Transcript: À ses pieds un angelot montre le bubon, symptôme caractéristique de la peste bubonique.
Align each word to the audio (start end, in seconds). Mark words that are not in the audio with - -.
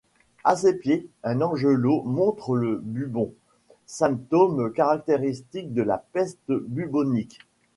À 0.43 0.55
ses 0.55 0.77
pieds 0.79 1.05
un 1.23 1.41
angelot 1.41 2.01
montre 2.05 2.55
le 2.55 2.77
bubon, 2.83 3.35
symptôme 3.85 4.73
caractéristique 4.73 5.75
de 5.75 5.83
la 5.83 5.99
peste 6.11 6.41
bubonique. 6.51 7.37